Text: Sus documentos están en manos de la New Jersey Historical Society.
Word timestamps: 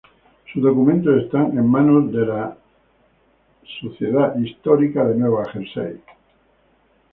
Sus 0.51 0.63
documentos 0.63 1.15
están 1.21 1.55
en 1.55 1.67
manos 1.69 2.11
de 2.11 2.25
la 2.25 2.57
New 3.83 3.95
Jersey 3.99 4.43
Historical 4.47 5.13
Society. 5.19 6.01